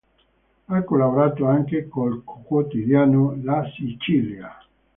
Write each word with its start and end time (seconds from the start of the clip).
Ha 0.65 0.83
collaborato 0.83 1.45
anche 1.45 1.87
col 1.87 2.23
quotidiano 2.23 3.37
"La 3.43 3.63
Sicilia". 3.77 4.49